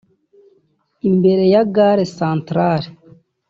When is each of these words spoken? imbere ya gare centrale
imbere 1.09 1.43
ya 1.53 1.61
gare 1.75 2.05
centrale 2.17 2.87